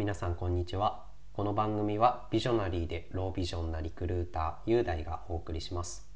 [0.00, 1.04] 皆さんこんにちは。
[1.34, 6.08] この番組はビジョナリーでロービジョンなリクルーター雄大がお送りします。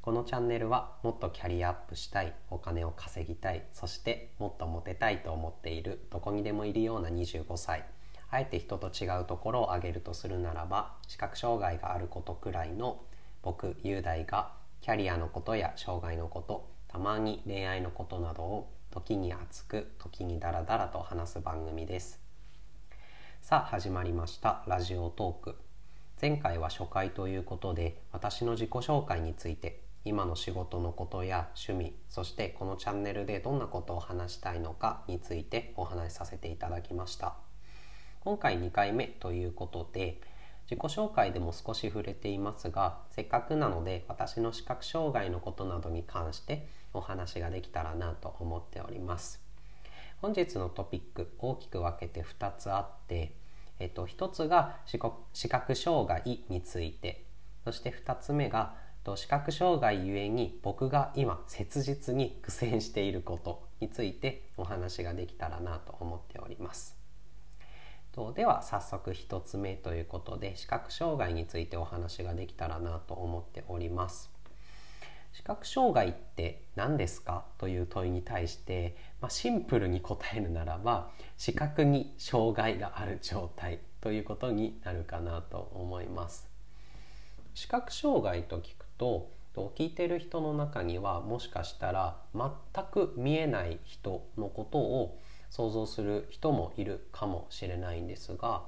[0.00, 7.84] このチャンネルはもっとキャリアアップしたいお金を稼ぎたいそしてもっとモテたいと思っているどこにでもいるような25歳。
[8.30, 13.02] あえて人と違うところを挙げるとするならば視覚障害があることくらいの
[13.42, 22.29] 僕雄大がキャリアのことや障害のことたまに恋愛のことなどを時に熱く時にダラダラと話す番組です。
[23.42, 24.62] さあ始まりました。
[24.68, 25.56] ラジオトーク。
[26.20, 37.34] 前回は初回ということで私の自己紹介について今の仕事のことや趣味そしてこのチャンネルでどんなことを話したいのかについてお話しさせていただきました。
[38.20, 40.20] 今回2回目ということで
[40.70, 49.50] 自己紹介でも少し触れていますがせっかくなので私の視覚障害のことなどに関してお話ができたらなと思っております。
[50.20, 53.32] 本日のトピック大きく分けて2つあって
[53.80, 57.24] えっと、1つが視覚障害について
[57.64, 58.74] そして2つ目が
[59.16, 66.96] 視覚障害ゆえに僕が今切実に苦戦していることについてお話ができたらなと思っております。
[68.34, 74.30] では早速1つ目ということで視覚障害についてお話ができたらなと思っております。
[75.32, 86.48] 視覚障害って何ですかという問いに対して、まあ、シンプルに答えるならば視覚に障害がある状態ということになるかなと思います。
[87.54, 89.30] 視覚障害と聞くと
[89.76, 92.50] 聞いてる人の中にはもしかしたら全
[92.90, 95.18] く見えない人のことを
[95.50, 98.62] 想像する人もいるかもしれないんですが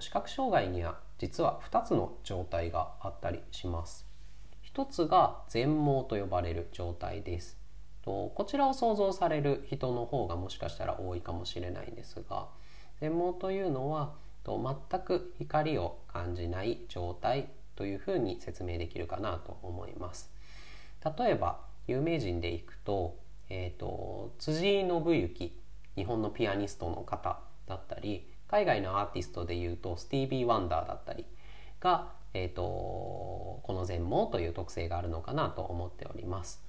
[0.00, 4.09] 視覚障害には実は2つの状態があったりします。
[4.72, 7.58] 一つが全盲と呼ばれる状態です。
[8.02, 12.46] とこちらを想像される人の方がもしかしたら多いかもしれないんですが
[13.00, 20.30] 全盲というのはと全く光を感じない状態というふうに説明できるかなと思います。
[21.18, 21.58] 例えば
[21.88, 23.16] 有名人でいくと,、
[23.48, 25.52] えーと、辻井信行
[25.96, 31.26] 日本のピアニストの方だったり海外のアーティストでいうとスティービー・ワンダーだったり
[31.80, 36.62] がえーと、この全盲という特性があるのかなと思っております。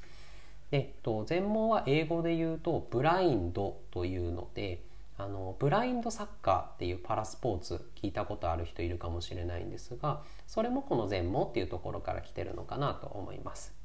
[0.72, 4.82] でと全盲は英語で言うとブラインドというので
[5.18, 13.76] あのブラインドサッカーっていうパラスポーツ聞いたことある人いるかもしれないんですがそれもこの全盲っていうところから来てるのかなと思います。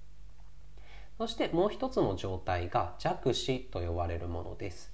[1.19, 4.93] そしてもう一つの状態が弱視と呼ばれるものです。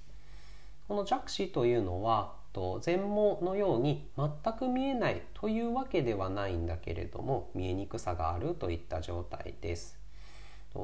[0.87, 9.99] この弱視というのはと全盲のように全く見えないというわけではないんだけれども見えにくさがあるといった状態です。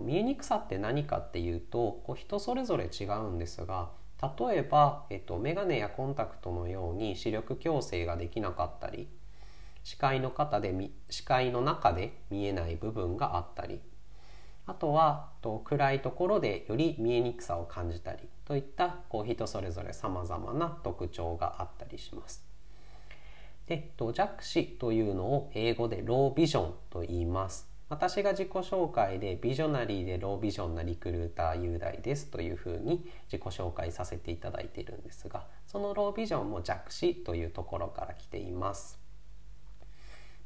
[0.01, 3.89] 見えにくさって何かっていうとこう人それぞれ違うんですが
[4.21, 9.07] 例えば、えっと、メガネやコンタクトのように視力矯正ができなかったり
[9.83, 10.75] 視界の方で
[11.09, 13.79] 視界の中で見えない部分があったり
[14.69, 22.45] あとはと暗いところでより見えにくさを感じたりといったこう人それぞれさまざまな特徴があったりします。
[23.65, 27.67] で弱視というのを英語でロービジョンと言います。
[27.89, 38.99] 私が自己紹介でビジョナリーでロービジョンなリクルーター雄大ですというふうに自己紹介させていただいているんですがそのロービジョンも弱視というところから来ています。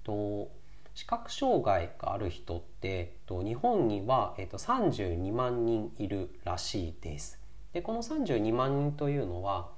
[0.06, 0.50] と
[0.94, 7.44] 視覚障害がある人って日本には、32万人いるらしいです。
[7.74, 9.70] でこの32万人というのは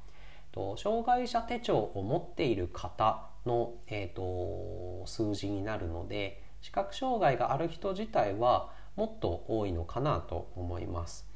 [0.78, 11.28] 障害者手帳を持っている方の、えーと、数字になるので視覚障害がある人自体はもっと多いのかなと思います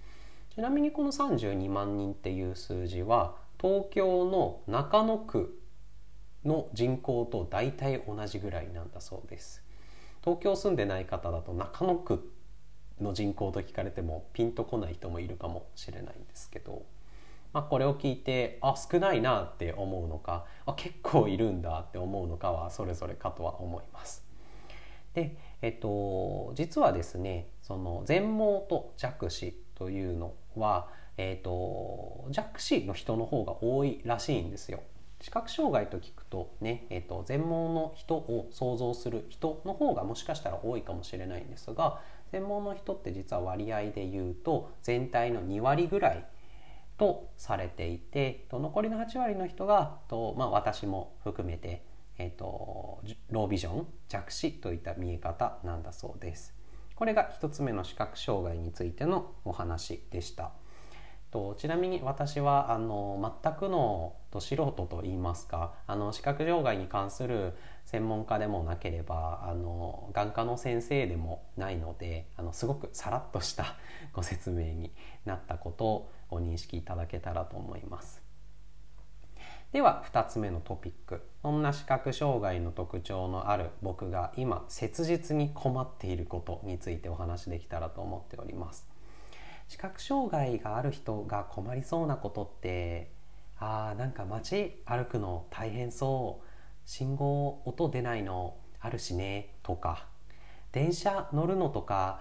[0.55, 5.59] ちなみにこの32万人っていう数字は東京の中野区
[6.45, 9.63] の人口と大体同じぐらいなんだそうです
[10.23, 12.31] 東京住んでない方だと中野区
[13.01, 16.83] の人口と聞かれてもピンとこない人もいるかもしれないんですけど、
[17.53, 24.25] まあ、これを聞いてあ少ないなって思うのかあ結構いるんだって思うのかはそれぞれかとは思います。
[25.13, 34.81] で、えっと、実はですねその全盲と弱視というのは、えっと、弱視の人の方が多いらしいんですよ。
[35.21, 41.99] 視覚障害と聞くとね、えーと、全盲の人を想像する人の方がもしかしたら多いかもしれないんですが
[42.31, 46.25] 全盲の人って実は割合で言うと全体の2割ぐらい
[46.97, 49.97] とされていて残りの8割の人が、
[50.37, 51.83] まあ、私も含めて、
[52.17, 56.53] えーと、ロービジョン弱視といった見え方なんだそうです。
[56.95, 60.51] これが1つ目の視覚障害についてのお話でした。
[61.31, 67.53] とちなみに私はあの全くのど素人と言いますかあの視覚障害に関する
[67.85, 73.75] 専門家でもなければあの眼科の先生でもないのであのすごくさらっとした
[74.13, 74.93] ご説明に
[75.25, 78.23] なったことをご認識いただけたらと思います。
[79.71, 88.89] では2つ目のトピックそんな視覚障害の特徴のある僕が今切実に困っていることについてお話できたらと思っております
[89.69, 93.11] 視覚障害がある人が困りそうなことって
[93.59, 96.45] あーなんか街歩くの大変そう。
[96.85, 100.07] 信号音出ないのあるしねとか。
[100.71, 102.19] 電車乗るのとか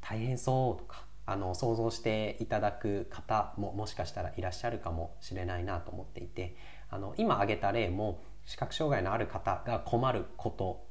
[0.00, 1.04] 大変そうとか。
[1.28, 6.56] あの想像していただく方ももしかしたらいらっしゃるかもしれないなと思っていて。
[6.88, 10.86] あの今挙げた例も視覚障害のある方が困ること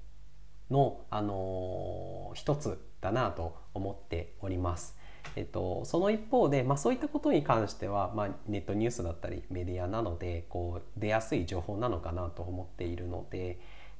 [0.69, 4.97] の、あのー、一つだなと思っております。
[5.35, 13.55] えっと、その一方で、まあ、そういったことに関しては、まあ、ネットニュースだったりメディアなのでこう出やすい情報なのかなと思っているので、えっ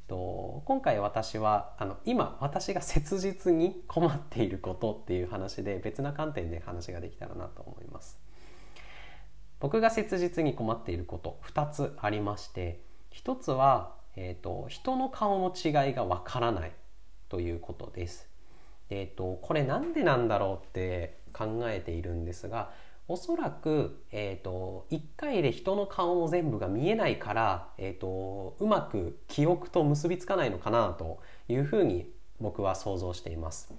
[0.07, 8.19] と、今回私はあの今私が切実に困っていることっていう話で別な観点で話ができたらなと思います。
[9.60, 12.81] 僕が切実に困っていること2つありまして
[13.13, 16.71] 1つは、えーと、人の顔の違いがわからない
[17.30, 18.30] ということです。
[18.90, 22.72] でえーと、これなんでなんだろうって考えているんですが
[23.08, 32.10] おそらく、えーと、1回で人の顔の全部が見えないから、えー、とうまく記憶と結びつかないのかなというふうに
[32.40, 33.74] 僕は想像しています。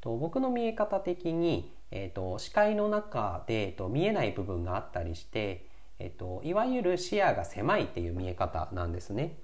[0.00, 5.66] と僕の見え方的に、えーと、視界の中で、えーと、見えない部分があったりして、
[5.98, 9.36] えーと、いわゆる視野が狭いっていう見え方なんですね。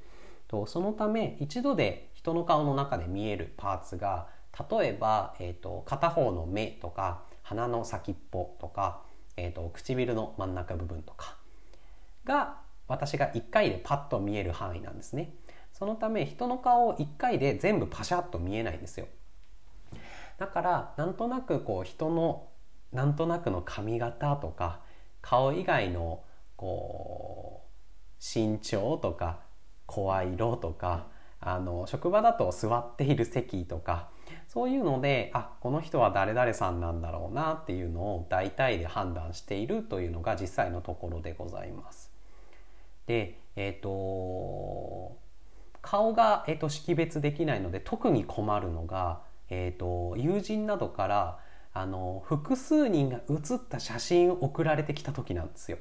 [0.49, 4.29] とそのため一度で人の顔の中で見えるパーツが
[4.71, 9.03] 例えば、えー、と片方の目とか鼻の先っぽとか、
[9.37, 11.37] えー、と唇の真ん中部分とか
[12.25, 12.59] が
[12.89, 15.33] 私が1回でパッと見える範囲なんですね。
[15.73, 19.07] そのため人の顔を1回で全部パシャッと見えないんですよ。
[20.39, 22.49] だからなんとなくこう人の
[22.93, 24.81] なんとなくの髪型とか
[25.21, 26.25] 顔以外の
[26.57, 27.71] こう
[28.21, 29.41] 身長とか
[29.87, 31.07] 声色とか
[31.41, 34.09] あの職場だと座っている席とか
[34.49, 42.11] そういうのであこの人は誰々さんなんだろうなっていうのを大体で判断しているというのが実際のところでございます。
[43.07, 45.17] でえっ、ー、と
[45.83, 51.39] 顔が、えーと識別できないので特に困るのがえーと、友人などから
[51.75, 55.79] あの複数人が写った写真を送られてきた時なんですよ。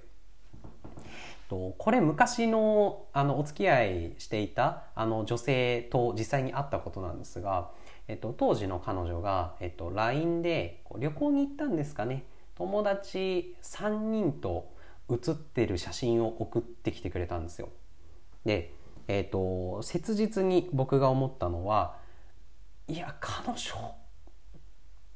[1.49, 7.71] とこれ昔のあのお付き合いしていたあの女性と実際に会ったことなんですが、
[8.09, 12.25] えっと、当時の彼女が、えっと、LINE で旅行に行ったんですかね。
[12.55, 14.73] 友達3人と
[15.07, 17.69] 写ってる写真を送ってきてくれたんですよ。
[18.45, 18.73] で、
[19.07, 21.97] えっと、切実に僕が思ったのは
[22.87, 23.55] いや彼女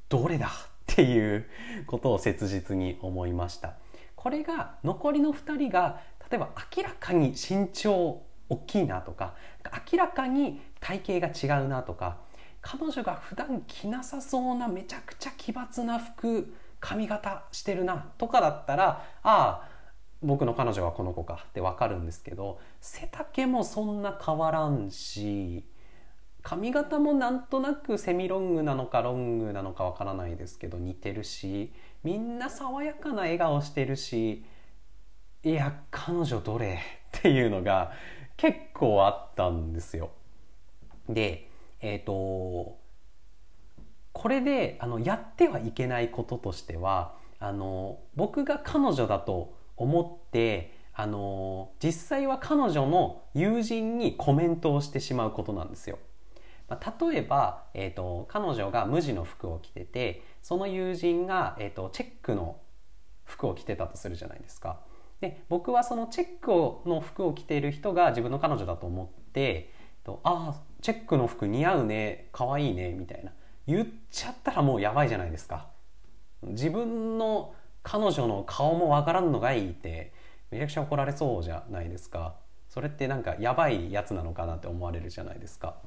[0.07, 0.47] どれだ？
[0.47, 0.49] っ
[0.85, 1.47] ていう
[1.87, 3.73] ことを切実に思いました。
[4.15, 5.99] これが残りの2人が
[6.29, 9.33] 例えば明らかに身長大きいなとか
[9.91, 12.17] 明らかに体型が違うなとか
[12.63, 19.69] 彼女が普段着なさそうなめちゃくちゃ奇抜な服髪型してるなとかだったらああ
[20.21, 25.65] 僕の彼女はこの子かって分かるんですけど背丈もそんな変わらんし
[26.41, 34.45] 髪型もなんとなくセミロングなのかロングなのかわからないですけど似てるしみんな爽やかな笑顔してるし
[35.43, 36.79] いや彼女どれ？
[37.17, 37.91] っていうのが
[38.37, 40.11] 結構あったんですよ。
[41.09, 41.49] で
[41.83, 42.79] えっ、ー、と
[44.13, 55.99] これであのやってはいけないこととしてはあの僕が彼女だと思ってあの実際は彼女の友人にコメントをしてしまうことなんですよ。
[56.69, 62.57] まあ、例えば、えーと、彼女が無地の服を着ててその友人が、えーと、チェックの
[63.25, 64.79] 服を着てたとするじゃないですか。
[65.19, 69.73] で僕はそのチェックの服を着ている人が自分の彼女だと思って
[70.03, 73.31] とああチェックの服似合うね可愛いねみたいな。
[73.65, 75.67] 言っちゃったらもうやばいじゃないですか。
[76.43, 80.11] 自分の彼女の顔もわからんのがいいって
[80.51, 82.35] めちゃくちゃ怒られそうじゃないですか。
[82.67, 85.77] それってなんかやばいやつなのかなって思われるじゃないですか。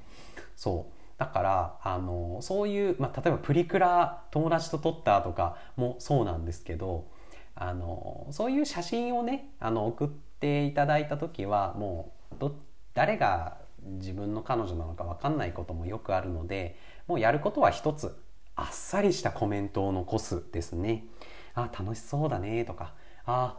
[0.57, 0.93] そう。
[1.19, 7.07] だからあのそういう、まあ、例えばプリクラ友達と撮ったとかもそうなんですけど
[7.55, 12.55] あのそういう写真をねあの送っていただいた時はもうど
[12.93, 13.57] 誰が
[13.99, 18.17] 自分の彼女なのか分かんないこともよくあるのでもうやることは一つ
[18.55, 21.05] あっさりしたコメントを残すですね。
[21.55, 23.59] あ楽しそうだねとかあ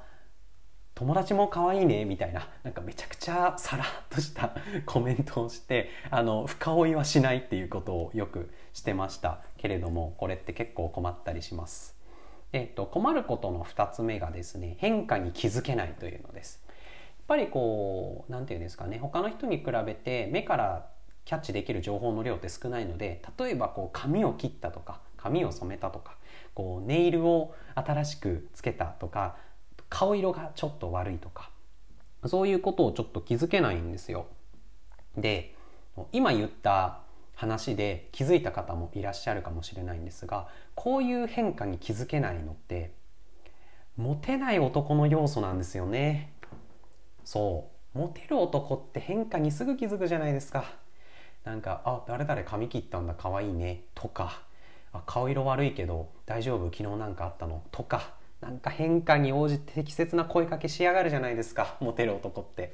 [0.94, 4.56] 友達も可愛いねみたいななんかめちゃくちゃさらっとした
[4.86, 11.96] コメントをしてあの深追いはしないっていうことをよくしてましたけれどもこれって結構困ったりします。
[12.54, 16.66] えっと、困ることの2つ目がですね変化に気づけないというのです。
[17.28, 20.86] やっぱりこう何て言うんですかね他の人に比べて目から
[21.26, 26.16] キャッチできる情報の量って少ないので例えばこう髪を切ったとか髪を染めたとか
[26.54, 29.36] こうネイルを新しくつけたとか
[29.90, 31.50] 顔色がちょっと悪いとか
[32.26, 34.28] そういうことをちょっと気づけないんですよ。
[35.18, 35.54] で
[36.14, 37.00] 今言った
[37.36, 42.94] 話で気づいた方もいらっしゃるかもしれないんですがこういう変化に気づけないのって
[43.98, 46.32] モテない男の要素なんですよね
[47.28, 47.98] そう。
[48.00, 50.64] モテる男って変化にすぐ気づくじゃないですか。
[51.44, 54.44] なんか「あ誰々髪切ったんだ可愛いね」とか
[54.94, 56.66] 「あ顔色悪いけど大丈夫？
[56.72, 62.74] 昨日なんかあったの?」とかなんか変化に応じて適切な声かけしやがるじゃないですかモテる男って。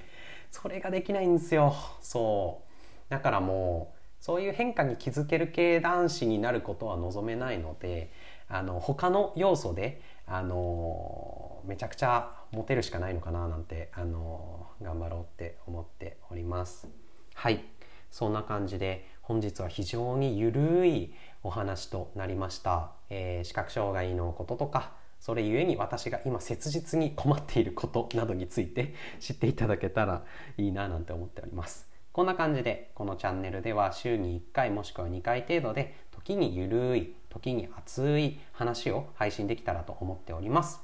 [0.52, 1.74] それができないんですよ。
[2.02, 2.62] そ
[3.10, 3.12] う。
[3.12, 8.12] だからもうそういう変化に気づける系男子になることは望めないので
[8.48, 16.88] あの他の要素であのめちゃくちゃモテるしかないのかななんてあの頑張ろうって思っております
[17.34, 17.64] はい
[18.12, 24.92] そんな感じで本日は非常にゆるいお話となりました、えー、視覚障害のこととか
[25.24, 30.26] それゆえに私が今切実に困っていることなどについて 知っていただけたら
[30.58, 31.90] いいななんて思っております。
[32.12, 40.82] こんな感じでこのチャンネルでは週に1回もしくは2回程度で時にゆるい時に熱い話を配信できたらと思っております。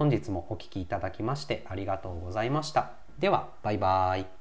[0.00, 2.92] 本日もお聴きいただきましてありがとうございました。
[3.18, 4.39] ではバイバーイ。